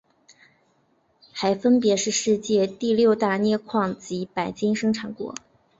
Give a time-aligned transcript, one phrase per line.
[1.31, 5.35] 还分别是世界第六大镍矿及白金生产国。